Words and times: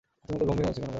তুমি 0.27 0.33
এত 0.39 0.43
গম্ভীর 0.49 0.65
হয়ে 0.65 0.71
আছ 0.73 0.77
কেন 0.77 0.81
বাবা? 0.83 0.89